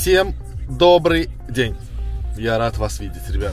[0.00, 0.34] Всем
[0.66, 1.76] добрый день.
[2.34, 3.52] Я рад вас видеть, ребят.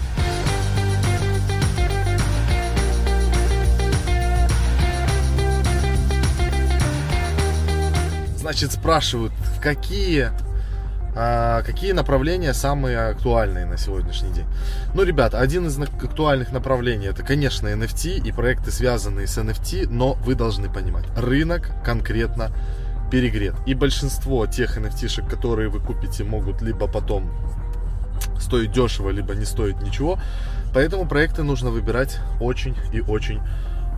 [8.37, 10.29] Значит, спрашивают, какие,
[11.17, 14.47] а, какие направления самые актуальные на сегодняшний день.
[14.93, 20.13] Ну, ребят, один из актуальных направлений это, конечно, NFT и проекты, связанные с NFT, но
[20.13, 22.53] вы должны понимать, рынок конкретно
[23.09, 23.55] перегрет.
[23.65, 27.31] И большинство тех nft которые вы купите, могут либо потом
[28.39, 30.19] стоить дешево, либо не стоить ничего.
[30.73, 33.41] Поэтому проекты нужно выбирать очень и очень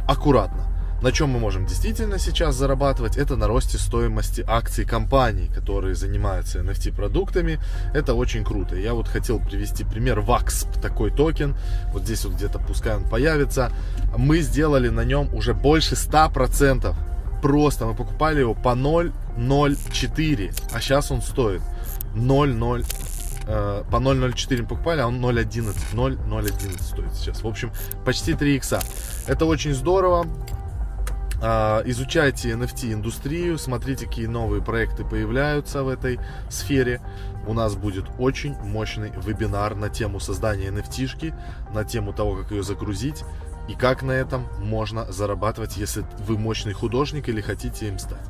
[0.07, 0.66] аккуратно.
[1.02, 6.59] На чем мы можем действительно сейчас зарабатывать, это на росте стоимости акций компаний, которые занимаются
[6.59, 7.57] NFT-продуктами.
[7.94, 8.75] Это очень круто.
[8.75, 11.55] Я вот хотел привести пример VAXP, такой токен.
[11.94, 13.71] Вот здесь вот где-то пускай он появится.
[14.17, 16.94] Мы сделали на нем уже больше 100%
[17.41, 21.61] просто мы покупали его по 0,04, а сейчас он стоит
[22.16, 22.85] 0,0
[23.47, 27.44] э, по 0.04 покупали, а он 0.11, 0.011 стоит сейчас.
[27.44, 27.72] В общем,
[28.05, 28.81] почти 3 икса.
[29.28, 30.28] Это очень здорово.
[31.41, 36.19] Э, изучайте NFT индустрию, смотрите, какие новые проекты появляются в этой
[36.50, 37.02] сфере.
[37.47, 41.33] У нас будет очень мощный вебинар на тему создания NFT-шки,
[41.73, 43.23] на тему того, как ее загрузить
[43.70, 48.25] и как на этом можно зарабатывать, если вы мощный художник или хотите им стать.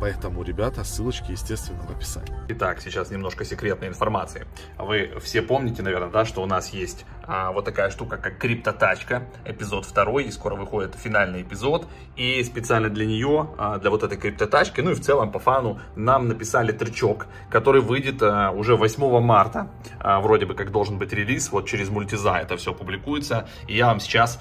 [0.00, 2.32] Поэтому, ребята, ссылочки, естественно, в описании.
[2.48, 4.46] Итак, сейчас немножко секретной информации.
[4.78, 9.22] Вы все помните, наверное, да, что у нас есть а, вот такая штука, как криптотачка,
[9.44, 11.86] эпизод второй, и скоро выходит финальный эпизод.
[12.16, 15.78] И специально для нее, а, для вот этой криптотачки, ну и в целом по фану,
[15.94, 19.70] нам написали трючок, который выйдет а, уже 8 марта.
[20.02, 23.48] Вроде бы как должен быть релиз, вот через мультиза это все публикуется.
[23.68, 24.40] И я вам сейчас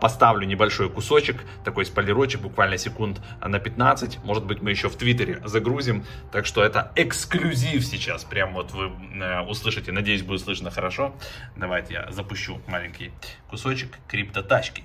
[0.00, 4.24] поставлю небольшой кусочек, такой спойлерочек, буквально секунд на 15.
[4.24, 6.04] Может быть, мы еще в Твиттере загрузим.
[6.32, 8.24] Так что это эксклюзив сейчас.
[8.24, 9.92] Прям вот вы э, услышите.
[9.92, 11.14] Надеюсь, будет слышно хорошо.
[11.56, 13.12] Давайте я запущу маленький
[13.50, 14.84] кусочек криптотачки.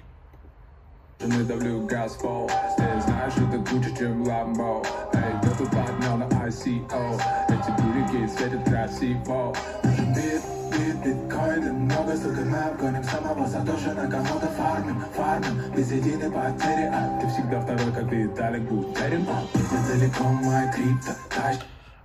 [1.21, 4.81] Не давлю газ пол, ты знаешь, это куча, чем ламбо
[5.13, 10.41] Эй, я тут поднял на ICO Эти бурики светят красиво Нужен бит,
[10.71, 16.89] бит, биткоины Много ссылка на гоним самого Сатоши на кому-то фармим, фармим Без единой потери,
[16.89, 21.11] а ты всегда второй, как Виталик Бутерин Где далеко моя крипто,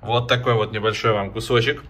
[0.02, 1.84] Вот такой вот небольшой вам кусочек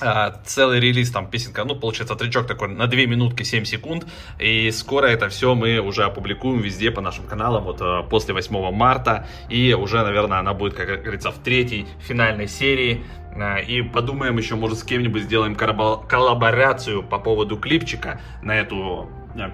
[0.00, 4.06] а, целый релиз, там песенка, ну, получается, тречок такой на 2 минутки 7 секунд,
[4.38, 8.72] и скоро это все мы уже опубликуем везде по нашим каналам, вот а, после 8
[8.72, 13.04] марта, и уже, наверное, она будет, как говорится, в третьей финальной серии,
[13.34, 19.08] а, и подумаем еще, может, с кем-нибудь сделаем коллаборацию по поводу клипчика на эту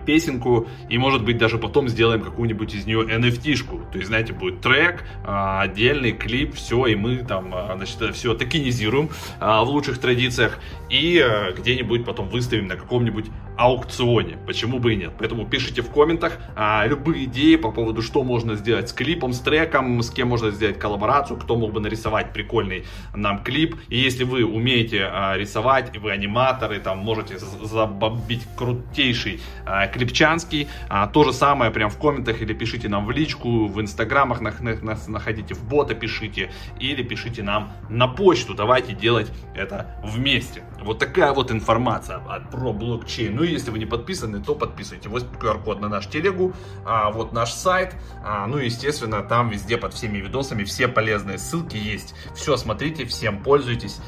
[0.07, 3.91] песенку, и может быть даже потом сделаем какую-нибудь из нее NFT-шку.
[3.91, 8.35] То есть, знаете, будет трек, э, отдельный клип, все, и мы там, э, значит, все
[8.35, 9.11] токенизируем
[9.41, 10.59] в лучших традициях,
[10.91, 11.25] и
[11.59, 13.27] где-нибудь потом выставим на каком-нибудь
[13.57, 14.39] аукционе.
[14.47, 15.13] Почему бы и нет?
[15.19, 16.39] Поэтому пишите в комментах
[16.87, 20.79] любые идеи по поводу, что можно сделать с клипом, с треком, с кем можно сделать
[20.79, 23.77] коллаборацию, кто мог бы нарисовать прикольный нам клип.
[23.89, 29.41] И если вы умеете рисовать, и вы аниматоры, там можете забомбить крутейший
[29.73, 30.69] а, Клипчанский.
[30.91, 35.09] А, то же самое прям в комментах или пишите нам в личку, в инстаграмах нас
[35.09, 38.55] находите, в бота пишите или пишите нам на почту.
[38.55, 40.63] Давайте делать это вместе.
[40.83, 42.19] Вот такая вот информация
[42.51, 43.35] про блокчейн.
[43.35, 45.07] Ну и если вы не подписаны, то подписывайтесь.
[45.07, 46.53] Вот QR-код на наш телегу,
[46.85, 47.97] а, вот наш сайт.
[48.23, 52.15] А, ну естественно, там везде под всеми видосами все полезные ссылки есть.
[52.35, 54.01] Все смотрите, всем пользуйтесь.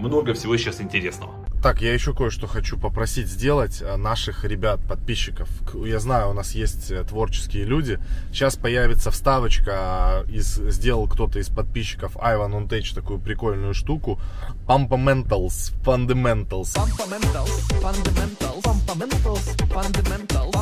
[0.00, 1.45] Много всего сейчас интересного.
[1.62, 5.48] Так, я еще кое-что хочу попросить сделать а, наших ребят, подписчиков.
[5.74, 7.98] Я знаю, у нас есть э, творческие люди.
[8.30, 14.20] Сейчас появится вставочка, а, из, сделал кто-то из подписчиков Айван Унтеч такую прикольную штуку.
[14.66, 16.76] Pumpamentals, Fundamentals.
[16.76, 17.50] Fundamentals,
[17.80, 20.56] Fundamentals, Pumpamentals, Fundamentals,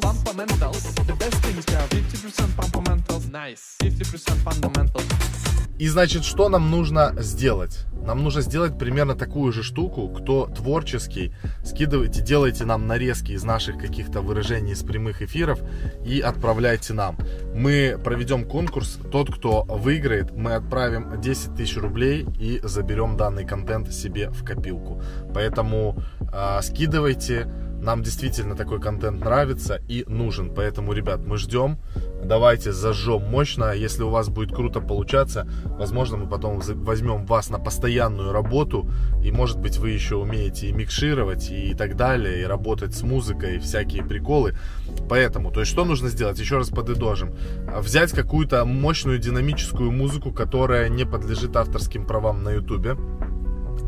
[0.00, 1.06] Pumpamentals.
[1.06, 3.76] The best things have 50% Pumpamentals, nice.
[3.80, 5.65] 50% Fundamentals.
[5.78, 7.84] И значит, что нам нужно сделать?
[8.06, 10.08] Нам нужно сделать примерно такую же штуку.
[10.08, 11.34] Кто творческий,
[11.64, 15.60] скидывайте, делайте нам нарезки из наших каких-то выражений из прямых эфиров
[16.04, 17.18] и отправляйте нам.
[17.54, 18.98] Мы проведем конкурс.
[19.10, 25.02] Тот, кто выиграет, мы отправим 10 тысяч рублей и заберем данный контент себе в копилку.
[25.34, 25.98] Поэтому
[26.32, 27.48] э, скидывайте
[27.80, 30.52] Нам действительно такой контент нравится и нужен.
[30.54, 31.78] Поэтому, ребят, мы ждем.
[32.24, 33.72] Давайте зажжем мощно.
[33.72, 35.46] Если у вас будет круто получаться,
[35.78, 38.90] возможно, мы потом возьмем вас на постоянную работу.
[39.22, 43.56] И, может быть, вы еще умеете и микшировать, и так далее, и работать с музыкой,
[43.56, 44.56] и всякие приколы.
[45.08, 46.38] Поэтому, то есть, что нужно сделать?
[46.38, 47.34] Еще раз подытожим.
[47.78, 52.96] Взять какую-то мощную динамическую музыку, которая не подлежит авторским правам на ютубе.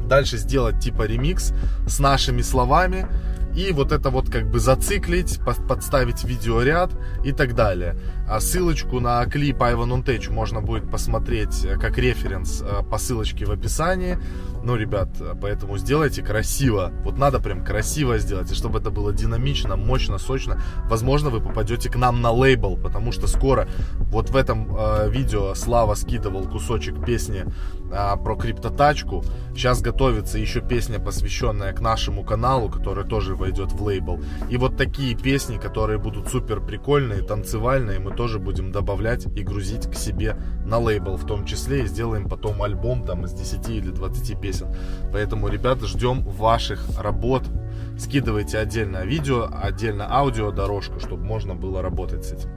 [0.07, 1.53] Дальше сделать типа ремикс
[1.87, 3.07] с нашими словами
[3.55, 6.91] и вот это вот как бы зациклить, подставить видеоряд
[7.25, 7.97] и так далее.
[8.29, 13.47] А ссылочку на клип Ivan on можно будет посмотреть э, как референс э, по ссылочке
[13.47, 14.19] в описании.
[14.69, 15.09] Ну, ребят,
[15.41, 16.93] поэтому сделайте красиво.
[17.03, 20.61] Вот надо прям красиво сделать, и чтобы это было динамично, мощно, сочно.
[20.91, 23.67] Возможно, вы попадете к нам на лейбл, потому что скоро
[24.11, 27.47] вот в этом э, видео Слава скидывал кусочек песни
[27.91, 29.25] э, про криптотачку.
[29.55, 34.21] Сейчас готовится еще песня, посвященная к нашему каналу, которая тоже войдет в лейбл.
[34.51, 39.91] И вот такие песни, которые будут супер прикольные, танцевальные, мы тоже будем добавлять и грузить
[39.91, 40.37] к себе
[40.67, 41.85] на лейбл в том числе.
[41.85, 44.58] И сделаем потом альбом там из 10 или 20 песен.
[45.13, 47.45] Поэтому, ребята, ждем ваших работ.
[47.99, 52.51] Скидывайте отдельно видео, отдельно аудио дорожку, чтобы можно было работать с этим.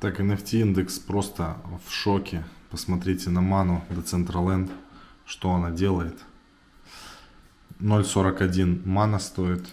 [0.00, 2.44] Так, NFT индекс просто в шоке.
[2.70, 4.70] Посмотрите на ману Decentraland,
[5.24, 6.18] что она делает.
[7.80, 9.66] 0.41 мана стоит.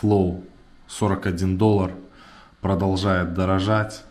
[0.00, 0.44] Flow
[0.88, 1.92] 41 доллар.
[2.60, 4.04] Продолжает дорожать.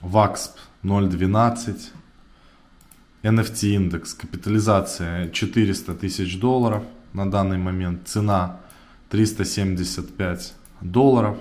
[0.00, 0.50] VAXP
[0.82, 1.90] 0.12.
[3.26, 8.60] NFT индекс, капитализация 400 тысяч долларов на данный момент, цена
[9.10, 11.36] 375 долларов.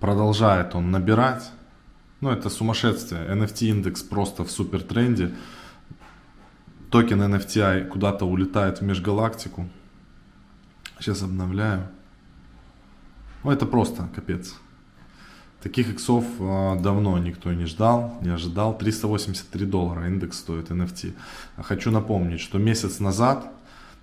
[0.00, 1.50] Продолжает он набирать.
[2.22, 3.26] Ну, это сумасшествие.
[3.28, 5.34] NFT индекс просто в супер тренде.
[6.90, 9.68] Токен NFTI куда-то улетает в межгалактику.
[11.00, 11.86] Сейчас обновляю.
[13.42, 14.54] Ну, это просто капец.
[15.64, 18.76] Таких иксов а, давно никто не ждал, не ожидал.
[18.76, 21.14] 383 доллара индекс стоит NFT.
[21.56, 23.50] Хочу напомнить, что месяц назад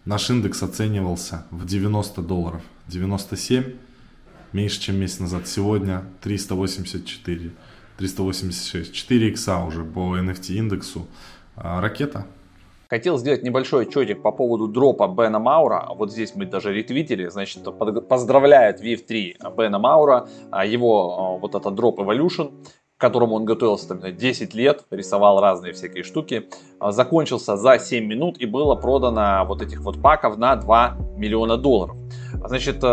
[0.04, 2.64] наш индекс оценивался в 90 долларов.
[2.88, 3.76] 97
[4.54, 5.48] меньше, чем месяц назад.
[5.48, 7.52] Сегодня 384,
[7.96, 8.92] 386.
[8.92, 11.06] 4 икса уже по NFT индексу.
[11.56, 12.26] А, ракета.
[12.92, 15.88] Хотел сделать небольшой отчетик по поводу дропа Бена Маура.
[15.96, 17.28] Вот здесь мы даже ретвитили.
[17.28, 17.64] Значит,
[18.10, 20.28] поздравляет VF3 Бена Маура.
[20.52, 22.52] А его а, вот этот дроп Evolution
[22.98, 26.50] к которому он готовился там, 10 лет, рисовал разные всякие штуки,
[26.80, 31.58] а, закончился за 7 минут и было продано вот этих вот паков на 2 миллиона
[31.58, 31.96] долларов.
[32.46, 32.84] Значит,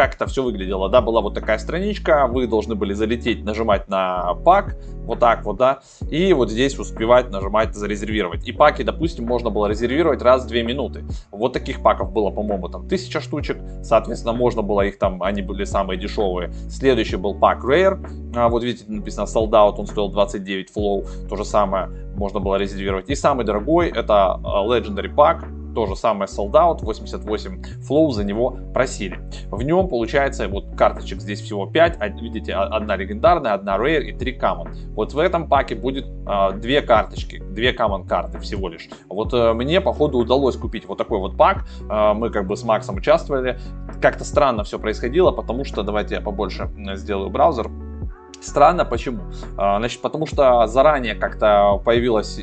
[0.00, 4.32] как это все выглядело, да, была вот такая страничка, вы должны были залететь, нажимать на
[4.46, 8.48] пак, вот так вот, да, и вот здесь успевать нажимать зарезервировать.
[8.48, 11.04] И паки, допустим, можно было резервировать раз в 2 минуты.
[11.30, 15.64] Вот таких паков было, по-моему, там 1000 штучек, соответственно, можно было их там, они были
[15.64, 16.50] самые дешевые.
[16.70, 18.02] Следующий был пак Rare,
[18.34, 22.56] а, вот видите, написано Sold Out, он стоил 29 Flow, то же самое можно было
[22.56, 23.10] резервировать.
[23.10, 28.24] И самый дорогой это а, Legendary Pack, то же самое Sold Out, 88 Flow за
[28.24, 29.20] него просили.
[29.50, 34.38] В нем получается вот карточек здесь всего 5, видите, одна легендарная, одна Rare и 3
[34.38, 34.68] Common.
[34.94, 38.88] Вот в этом паке будет э, две карточки, две Common карты всего лишь.
[39.08, 42.64] Вот э, мне походу удалось купить вот такой вот пак, э, мы как бы с
[42.64, 43.58] Максом участвовали.
[44.00, 47.70] Как-то странно все происходило, потому что, давайте я побольше сделаю браузер,
[48.40, 49.24] Странно, почему?
[49.58, 52.40] А, значит, потому что заранее как-то появилось,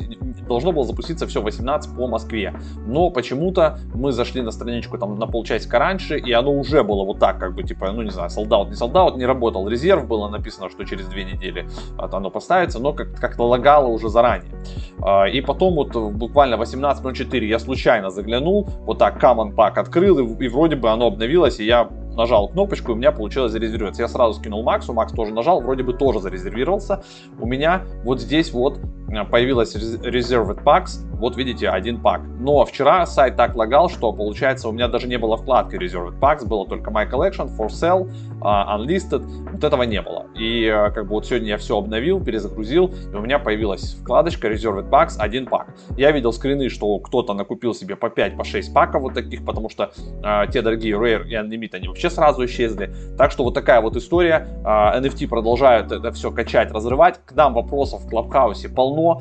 [0.48, 2.54] должно было запуститься все 18 по Москве.
[2.86, 7.18] Но почему-то мы зашли на страничку там на полчасика раньше, и оно уже было вот
[7.18, 10.70] так, как бы, типа, ну не знаю, солдат, не солдат, не работал резерв, было написано,
[10.70, 11.68] что через две недели
[11.98, 14.52] оно поставится, но как- как-то лагало уже заранее.
[15.00, 20.44] А, и потом вот буквально 18.04 я случайно заглянул, вот так Common Pack открыл, и,
[20.44, 24.02] и вроде бы оно обновилось, и я нажал кнопочку, и у меня получилось зарезервироваться.
[24.02, 27.02] Я сразу скинул Максу, Макс тоже нажал, вроде бы тоже зарезервировался.
[27.38, 32.22] У меня вот здесь вот э, появилась Reserved Packs, вот видите, один пак.
[32.38, 36.46] Но вчера сайт так лагал, что получается у меня даже не было вкладки Reserved Packs,
[36.46, 38.08] было только My Collection, For Sale,
[38.40, 40.26] uh, Unlisted, вот этого не было.
[40.34, 44.48] И uh, как бы вот сегодня я все обновил, перезагрузил, и у меня появилась вкладочка
[44.48, 45.74] Reserved Packs, один пак.
[45.96, 49.68] Я видел скрины, что кто-то накупил себе по 5, по 6 паков вот таких, потому
[49.68, 49.90] что
[50.22, 52.94] uh, те дорогие Rare и Unlimited, они вообще сразу исчезли.
[53.16, 54.46] Так что вот такая вот история.
[54.64, 57.20] NFT продолжают это все качать, разрывать.
[57.24, 59.20] К нам вопросов в Клабхаусе полно.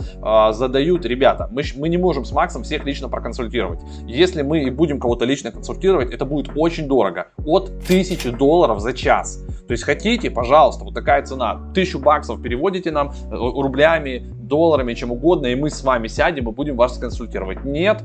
[0.52, 3.80] Задают, ребята, мы, мы не можем с Максом всех лично проконсультировать.
[4.06, 7.28] Если мы и будем кого-то лично консультировать, это будет очень дорого.
[7.46, 9.44] От 1000 долларов за час.
[9.68, 11.52] То есть хотите, пожалуйста, вот такая цена.
[11.72, 16.52] 1000 баксов переводите нам э, рублями, долларами, чем угодно, и мы с вами сядем и
[16.52, 17.66] будем вас консультировать.
[17.66, 18.04] Нет,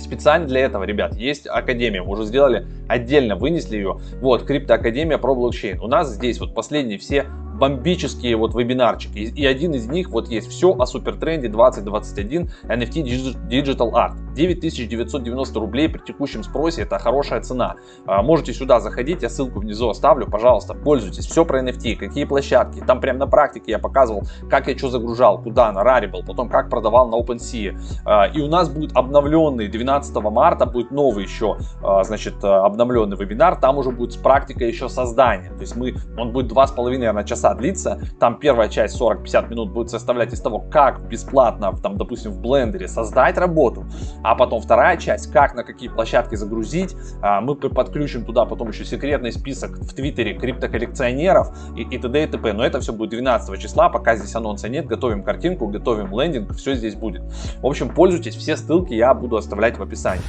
[0.00, 2.02] Специально для этого, ребят, есть Академия.
[2.02, 4.00] Мы уже сделали отдельно, вынесли ее.
[4.20, 5.80] Вот, Криптоакадемия про блокчейн.
[5.80, 7.26] У нас здесь вот последние все
[7.62, 9.18] бомбические вот вебинарчики.
[9.18, 14.16] И, один из них вот есть все о супертренде 2021 NFT Digital Art.
[14.34, 17.76] 9990 рублей при текущем спросе это хорошая цена.
[18.04, 21.24] А, можете сюда заходить, я ссылку внизу оставлю, пожалуйста, пользуйтесь.
[21.26, 22.82] Все про NFT, какие площадки.
[22.84, 26.68] Там прям на практике я показывал, как я что загружал, куда на Rarible, потом как
[26.68, 27.78] продавал на OpenSea.
[28.04, 33.54] А, и у нас будет обновленный 12 марта, будет новый еще, а, значит, обновленный вебинар.
[33.60, 35.50] Там уже будет с практикой еще создания.
[35.50, 38.00] То есть мы, он будет 2,5 наверное, часа длиться.
[38.18, 42.88] Там первая часть 40-50 минут будет составлять из того, как бесплатно, там, допустим, в блендере
[42.88, 43.84] создать работу.
[44.22, 46.96] А потом вторая часть, как на какие площадки загрузить.
[47.22, 52.22] А, мы подключим туда потом еще секретный список в Твиттере криптоколлекционеров и, и т.д.
[52.22, 52.52] и т.п.
[52.52, 54.86] Но это все будет 12 числа, пока здесь анонса нет.
[54.86, 57.22] Готовим картинку, готовим лендинг, все здесь будет.
[57.60, 60.22] В общем, пользуйтесь, все ссылки я буду оставлять в описании.